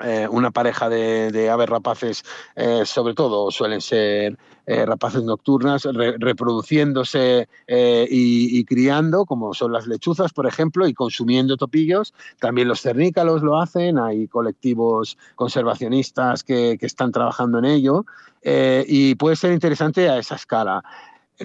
[0.02, 2.24] eh, una pareja de, aves rapaces,
[2.56, 10.32] eh, sobre todo suelen ser eh, rapaces nocturnas, reproduciéndose y, criando, como son las lechuzas,
[10.32, 12.14] por ejemplo, y consumiendo topillos.
[12.40, 18.06] También los cernícalos lo hacen, hay colectivos conservacionistas que, que están trabajando en ello.
[18.44, 20.82] y puede ser interesante a esa escala.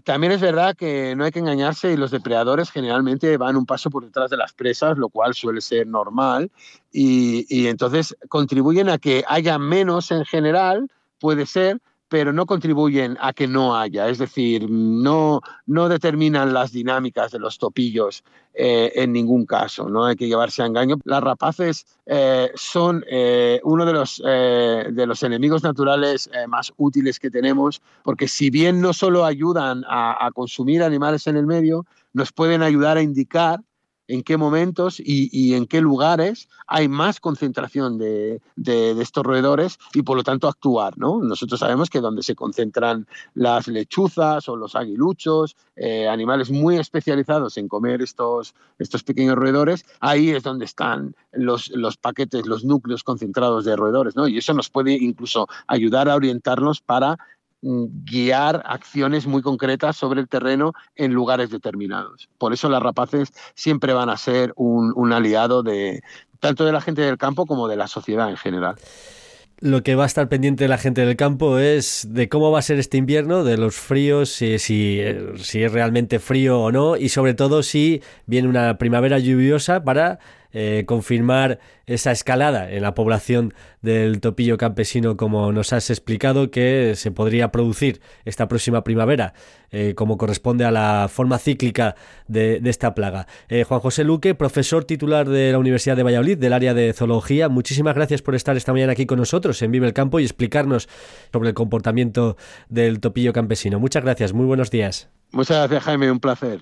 [0.03, 3.89] También es verdad que no hay que engañarse y los depredadores generalmente van un paso
[3.89, 6.51] por detrás de las presas, lo cual suele ser normal,
[6.91, 13.17] y, y entonces contribuyen a que haya menos en general, puede ser, pero no contribuyen
[13.19, 18.91] a que no haya, es decir, no, no determinan las dinámicas de los topillos eh,
[18.95, 20.97] en ningún caso, no hay que llevarse a engaño.
[21.03, 27.29] Las rapaces eh, son eh, uno de los, de los enemigos naturales más útiles que
[27.29, 32.63] tenemos, porque si bien no solo ayudan a consumir animales en el medio, nos pueden
[32.63, 33.59] ayudar a indicar
[34.07, 38.41] en qué momentos y, en qué lugares hay más concentración de,
[39.01, 40.97] estos roedores y por lo tanto actuar.
[40.97, 41.21] ¿no?
[41.21, 47.57] Nosotros sabemos que donde se concentran las lechuzas o los aguiluchos, eh, animales muy especializados
[47.57, 53.03] en comer estos, estos pequeños roedores, ahí es donde están los, los paquetes, los núcleos
[53.03, 54.15] concentrados de roedores.
[54.15, 54.27] ¿no?
[54.27, 57.17] Y eso nos puede incluso ayudar a orientarnos para
[57.67, 62.29] guiar acciones muy concretas sobre el terreno en lugares determinados.
[62.37, 66.01] Por eso las rapaces siempre van a ser un, aliado de
[66.39, 68.75] tanto de la gente del campo como de la sociedad en general.
[69.59, 72.61] Lo que va a estar pendiente la gente del campo es de cómo va a
[72.61, 75.01] ser este invierno, de los fríos, si, si,
[75.37, 80.19] si es realmente frío o no, y sobre todo si viene una primavera lluviosa para
[80.51, 86.93] eh, confirmar esa escalada en la población del topillo campesino como nos has explicado que
[86.95, 89.33] se podría producir esta próxima primavera
[89.71, 91.95] eh, como corresponde a la forma cíclica
[92.27, 93.27] de, esta plaga.
[93.49, 97.49] Eh, Juan José Luque, profesor titular de la Universidad de Valladolid del área de zoología,
[97.49, 100.87] muchísimas gracias por estar esta mañana aquí con nosotros en Vive el Campo y explicarnos
[101.31, 102.37] sobre el comportamiento
[102.69, 103.79] del topillo campesino.
[103.79, 105.09] Muchas gracias, muy buenos días.
[105.31, 106.61] Muchas gracias Jaime, un placer.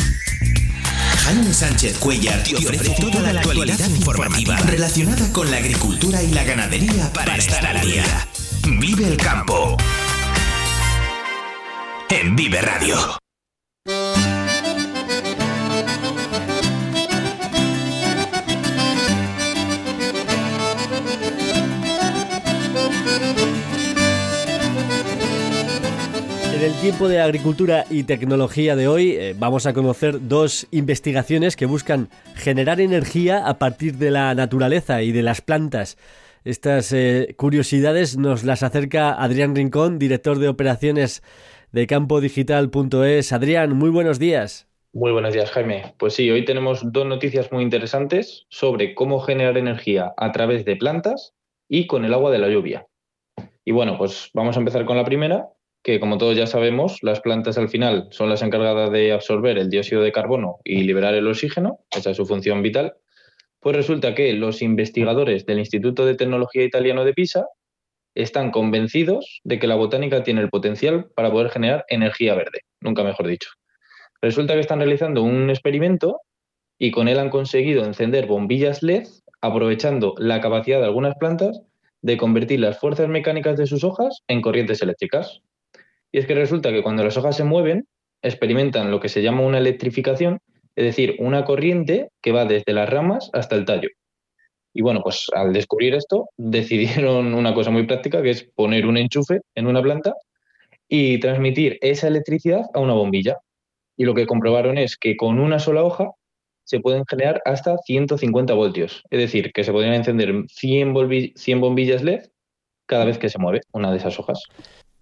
[1.23, 6.43] Jaime Sánchez Cuellar te ofrece toda la actualidad informativa relacionada con la agricultura y la
[6.43, 8.27] ganadería para estar al día.
[8.79, 9.77] Vive el campo.
[12.09, 13.21] En Vive Radio.
[26.81, 32.09] Tiempo de agricultura y tecnología de hoy eh, vamos a conocer dos investigaciones que buscan
[32.33, 35.99] generar energía a partir de la naturaleza y de las plantas.
[36.43, 41.21] Estas eh, curiosidades nos las acerca Adrián Rincón, director de operaciones
[41.71, 43.31] de campodigital.es.
[43.31, 44.67] Adrián, muy buenos días.
[44.91, 45.93] Muy buenos días, Jaime.
[45.99, 50.77] Pues sí, hoy tenemos dos noticias muy interesantes sobre cómo generar energía a través de
[50.77, 51.35] plantas
[51.69, 52.87] y con el agua de la lluvia.
[53.63, 55.49] Y bueno, pues vamos a empezar con la primera,
[55.83, 59.69] que como todos ya sabemos, las plantas al final son las encargadas de absorber el
[59.69, 62.93] dióxido de carbono y liberar el oxígeno, esa es su función vital,
[63.59, 67.45] pues resulta que los investigadores del Instituto de Tecnología Italiano de Pisa
[68.15, 73.03] están convencidos de que la botánica tiene el potencial para poder generar energía verde, nunca
[73.03, 73.49] mejor dicho.
[74.21, 76.19] Resulta que están realizando un experimento
[76.77, 79.07] y con él han conseguido encender bombillas LED
[79.41, 81.61] aprovechando la capacidad de algunas plantas
[82.01, 85.41] de convertir las fuerzas mecánicas de sus hojas en corrientes eléctricas.
[86.11, 87.87] Y es que resulta que cuando las hojas se mueven,
[88.21, 90.39] experimentan lo que se llama una electrificación,
[90.75, 93.89] es decir, una corriente que va desde las ramas hasta el tallo.
[94.73, 98.97] Y bueno, pues al descubrir esto, decidieron una cosa muy práctica, que es poner un
[98.97, 100.13] enchufe en una planta
[100.87, 103.37] y transmitir esa electricidad a una bombilla.
[103.97, 106.11] Y lo que comprobaron es que con una sola hoja
[106.63, 109.03] se pueden generar hasta 150 voltios.
[109.09, 112.25] Es decir, que se podrían encender 100, 100 bombillas LED
[112.85, 114.43] cada vez que se mueve una de esas hojas.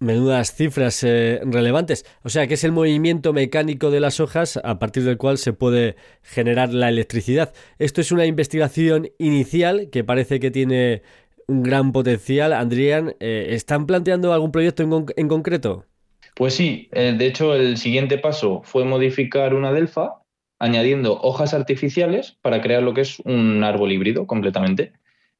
[0.00, 2.06] Menudas cifras eh, relevantes.
[2.22, 5.52] O sea, que es el movimiento mecánico de las hojas a partir del cual se
[5.52, 7.52] puede generar la electricidad.
[7.78, 11.02] Esto es una investigación inicial que parece que tiene
[11.48, 12.54] un gran potencial.
[12.54, 14.82] Andrián, eh, ¿están planteando algún proyecto
[15.16, 15.84] en, concreto?
[16.34, 20.22] Pues sí, eh, de hecho el siguiente paso fue modificar una delfa
[20.58, 24.92] añadiendo hojas artificiales para crear lo que es un árbol híbrido completamente.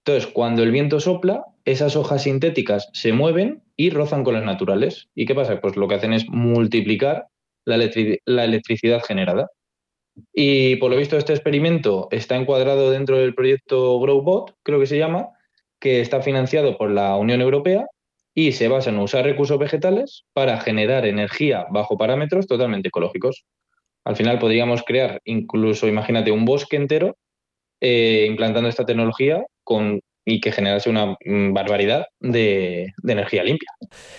[0.04, 5.08] Entonces, cuando el viento sopla, esas hojas sintéticas se mueven y rozan con las naturales.
[5.14, 5.60] ¿Y qué pasa?
[5.60, 7.26] Pues lo que hacen es multiplicar
[7.64, 7.76] la,
[8.44, 9.48] electricidad generada.
[10.32, 14.98] Y por lo visto este experimento está encuadrado dentro del proyecto GrowBot, creo que se
[14.98, 15.28] llama,
[15.78, 17.86] que está financiado por la Unión Europea
[18.34, 23.44] y se basa en usar recursos vegetales para generar energía bajo parámetros totalmente ecológicos.
[24.04, 27.16] Al final podríamos crear incluso, imagínate, un bosque entero
[27.80, 33.70] eh, implantando esta tecnología con, y que generase una mm, barbaridad de, energía limpia.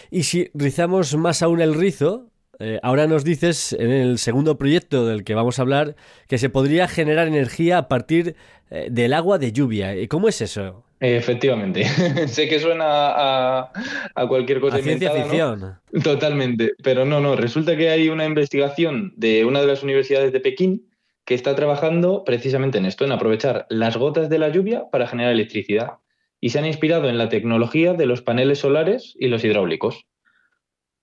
[0.09, 5.05] Y si rizamos más aún el rizo, eh, ahora nos dices en el segundo proyecto
[5.05, 5.95] del que vamos a hablar
[6.27, 8.35] que se podría generar energía a partir
[8.69, 9.93] eh, del agua de lluvia.
[10.07, 10.83] ¿Cómo es eso?
[11.01, 11.83] Efectivamente.
[12.27, 14.77] sé que suena a, cualquier cosa.
[14.77, 15.79] A ciencia ficción.
[16.03, 16.73] Totalmente.
[16.83, 17.35] Pero no, no.
[17.35, 20.90] Resulta que hay una investigación de una de las universidades de Pekín
[21.31, 25.31] que está trabajando precisamente en esto, en aprovechar las gotas de la lluvia para generar
[25.31, 25.91] electricidad.
[26.41, 30.03] Y se han inspirado en la tecnología de los paneles solares y los hidráulicos.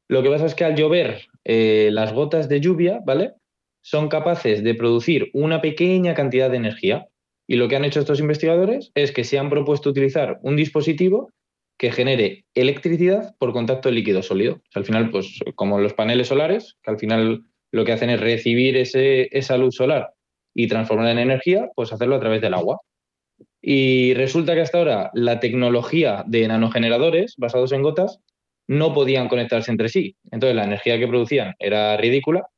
[0.07, 3.37] Lo que pasa es que al llover eh, las gotas de lluvia, ¿vale?
[3.81, 7.09] Son capaces de producir una pequeña cantidad de energía.
[7.47, 11.33] Y lo que han hecho estos investigadores es que se han propuesto utilizar un dispositivo
[11.79, 14.61] que genere electricidad por contacto líquido sólido.
[14.75, 18.77] al final, pues como los paneles solares, que al final lo que hacen es recibir
[18.77, 20.13] esa luz solar
[20.59, 22.81] y transformarla en energía, pues hacerlo a través del agua.
[23.63, 28.19] Y resulta que hasta ahora la tecnología de nanogeneradores basados en gotas
[28.67, 30.17] no podían conectarse entre sí.
[30.33, 32.49] Entonces la energía que producían era ridícula,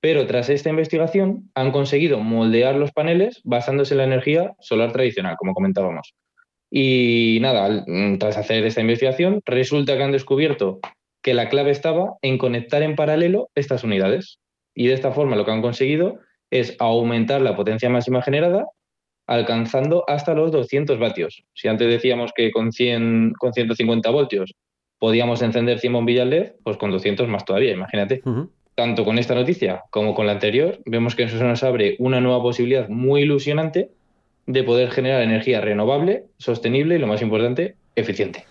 [0.00, 5.36] pero tras esta investigación han conseguido moldear los paneles basándose en la energía solar tradicional,
[5.36, 6.14] como comentábamos.
[6.70, 7.84] Y nada,
[8.18, 10.80] tras hacer esta investigación, resulta que han descubierto
[11.22, 14.38] que la clave estaba en conectar en paralelo estas unidades.
[14.74, 16.18] Y de esta forma lo que han conseguido
[16.52, 18.66] es aumentar la potencia máxima generada
[19.26, 21.44] alcanzando hasta los 200 vatios.
[21.54, 24.54] Si antes decíamos que con, 100, con 150 voltios
[24.98, 28.22] podíamos encender 100 bombillas LED, pues con 200 más todavía, imagínate.
[28.74, 32.42] Tanto con esta noticia como con la anterior, vemos que eso nos abre una nueva
[32.42, 33.90] posibilidad muy ilusionante
[34.46, 38.44] de poder generar energía renovable, sostenible y, lo más importante, eficiente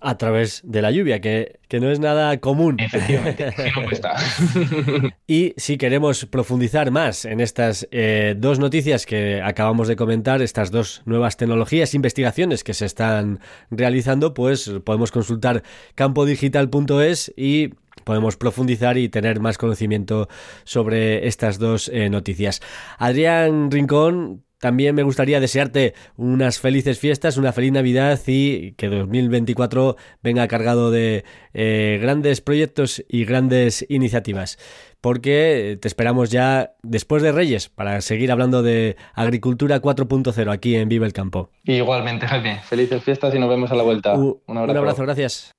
[0.00, 2.76] a través de la lluvia, que, no es nada común.
[2.78, 3.52] Efectivamente,
[5.26, 10.70] y si queremos profundizar más en estas eh, dos noticias que acabamos de comentar, estas
[10.70, 13.40] dos nuevas tecnologías, investigaciones que se están
[13.70, 15.62] realizando, pues podemos consultar
[15.94, 17.70] campodigital.es y
[18.04, 20.28] podemos profundizar y tener más conocimiento
[20.64, 22.60] sobre estas dos eh, noticias.
[22.98, 29.96] Adrián Rincón, también me gustaría desearte unas felices fiestas, una feliz Navidad y que 2024
[30.22, 34.58] venga cargado de eh, grandes proyectos y grandes iniciativas.
[35.00, 40.88] Porque te esperamos ya después de Reyes para seguir hablando de Agricultura 4.0 aquí en
[40.88, 41.50] Vive el Campo.
[41.62, 42.60] Igualmente, Jaime.
[42.64, 44.14] Felices fiestas y nos vemos a la vuelta.
[44.14, 45.52] un abrazo, un abrazo gracias.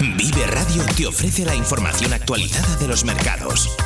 [0.00, 3.76] Vive Radio te ofrece la información actualizada de los mercados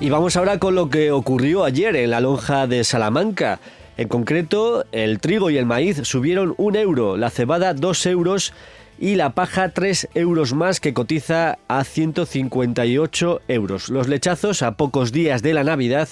[0.00, 3.58] Y vamos ahora con lo que ocurrió ayer en la lonja de Salamanca.
[3.96, 8.52] En concreto, el trigo y el maíz subieron un euro, la cebada dos euros
[9.00, 13.88] y la paja tres euros más que cotiza a 158 euros.
[13.88, 16.08] Los lechazos a pocos días de la Navidad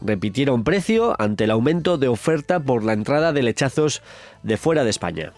[0.00, 4.00] repitieron precio ante el aumento de oferta por la entrada de lechazos
[4.42, 5.34] de fuera de España.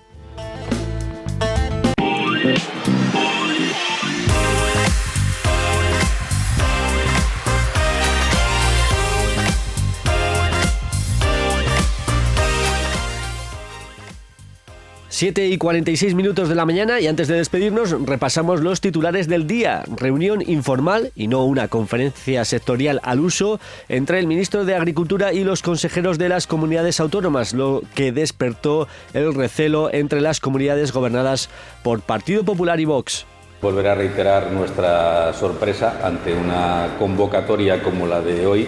[15.20, 19.46] 7 y 46 minutos de la mañana y antes de despedirnos repasamos los titulares del
[19.46, 19.84] día.
[19.98, 23.60] Reunión informal y no una conferencia sectorial al uso
[23.90, 28.88] entre el ministro de Agricultura y los consejeros de las comunidades autónomas, lo que despertó
[29.12, 31.50] el recelo entre las comunidades gobernadas
[31.82, 33.26] por Partido Popular y Vox.
[33.60, 38.66] Volver a reiterar nuestra sorpresa ante una convocatoria como la de hoy,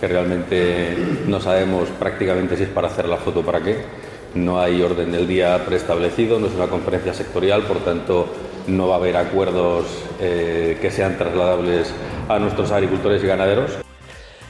[0.00, 0.96] que realmente
[1.26, 3.99] no sabemos prácticamente si es para hacer la foto para qué
[4.34, 8.26] no hay orden del día preestablecido, no es una conferencia sectorial, por tanto
[8.66, 9.86] no va a haber acuerdos
[10.20, 11.92] eh, que sean trasladables
[12.28, 13.72] a nuestros agricultores y ganaderos.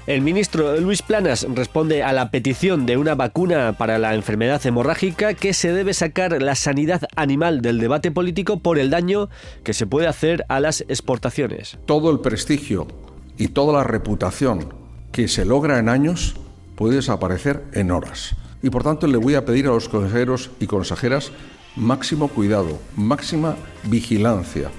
[0.06, 5.34] El ministro Luis Planas responde a la petición de una vacuna para la enfermedad hemorrágica
[5.34, 9.28] que se debe sacar la sanidad animal del debate político por el daño
[9.62, 11.78] que se puede hacer a las exportaciones.
[11.86, 12.88] Todo el prestigio
[13.36, 14.74] y toda la reputación
[15.12, 16.34] que se logra en años
[16.74, 20.66] puede desaparecer en horas y por tanto le voy a pedir a los consejeros y
[20.66, 21.32] consejeras
[21.76, 24.70] máximo cuidado, máxima vigilancia,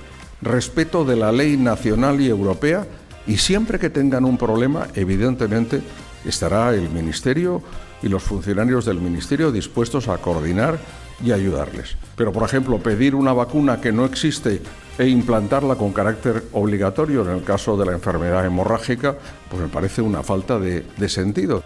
[0.41, 2.85] respeto de la ley nacional y europea
[3.27, 5.81] y siempre que tengan un problema, evidentemente,
[6.25, 7.61] estará el Ministerio
[8.01, 10.79] y los funcionarios del Ministerio dispuestos a coordinar
[11.23, 11.97] y ayudarles.
[12.15, 14.61] Pero, por ejemplo, pedir una vacuna que no existe
[14.97, 19.15] e implantarla con carácter obligatorio en el caso de la enfermedad hemorrágica,
[19.49, 21.63] pues me parece una falta de, de sentido.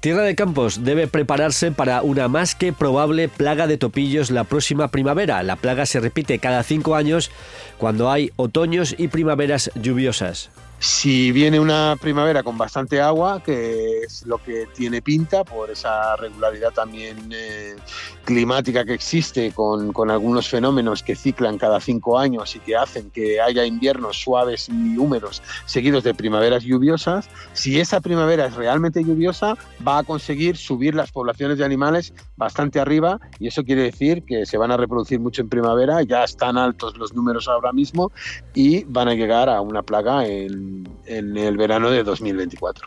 [0.00, 4.88] Tierra de Campos debe prepararse para una más que probable plaga de topillos la próxima
[4.88, 5.42] primavera.
[5.42, 7.30] La plaga se repite cada cinco años
[7.78, 10.50] cuando hay otoños y primaveras lluviosas.
[10.78, 16.16] Si viene una primavera con bastante agua, que es lo que tiene pinta por esa
[16.16, 17.76] regularidad también eh,
[18.24, 23.10] climática que existe con, con, algunos fenómenos que ciclan cada cinco años y que hacen
[23.10, 29.02] que haya inviernos suaves y húmedos seguidos de primaveras lluviosas, si esa primavera es realmente
[29.02, 29.56] lluviosa,
[29.86, 34.44] va a conseguir subir las poblaciones de animales bastante arriba y eso quiere decir que
[34.44, 38.12] se van a reproducir mucho en primavera, ya están altos los números ahora mismo
[38.54, 40.65] y van a llegar a una plaga en
[41.06, 42.86] en, el verano de 2024.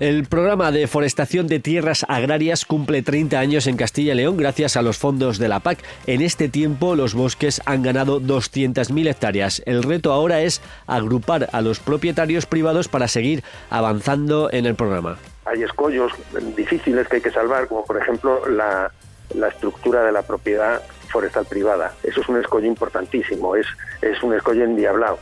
[0.00, 4.76] El programa de forestación de tierras agrarias cumple 30 años en Castilla y León gracias
[4.76, 5.78] a los fondos de la PAC.
[6.06, 9.60] En este tiempo los bosques han ganado 200.000 hectáreas.
[9.66, 15.18] El reto ahora es agrupar a los propietarios privados para seguir avanzando en el programa.
[15.46, 16.12] Hay escollos
[16.54, 18.92] difíciles que hay que salvar, como por ejemplo la,
[19.34, 21.92] la estructura de la propiedad forestal privada.
[22.04, 23.66] Eso es un escollo importantísimo, es,
[24.00, 25.18] es un escollo endiablado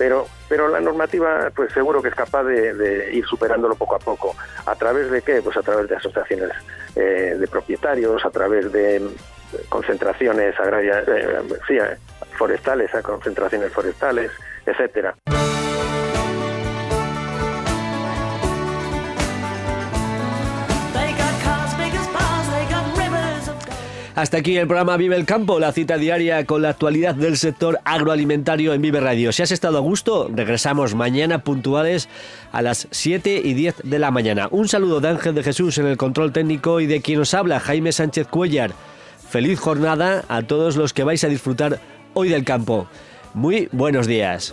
[0.00, 4.34] pero, pero la normativa pues seguro que es capaz de, ir superándolo poco a poco.
[4.66, 5.40] ¿A través de qué?
[5.42, 6.50] Pues a través de asociaciones
[6.96, 9.00] eh, de propietarios, a través de
[9.68, 11.38] concentraciones agrarias, eh,
[11.68, 11.78] sí,
[12.36, 14.32] forestales, concentraciones forestales,
[14.66, 15.14] etcétera.
[24.20, 27.80] Hasta aquí el programa Vive el Campo, la cita diaria con la actualidad del sector
[27.86, 29.32] agroalimentario en Vive Radio.
[29.32, 32.06] Si has estado a gusto, regresamos mañana puntuales
[32.52, 34.48] a las 7 y 10 de la mañana.
[34.50, 37.60] Un saludo de Ángel de Jesús en el control técnico y de quien os habla,
[37.60, 38.72] Jaime Sánchez Cuellar.
[39.30, 41.80] Feliz jornada a todos los que vais a disfrutar
[42.12, 42.88] hoy del campo.
[43.32, 44.52] Muy buenos días.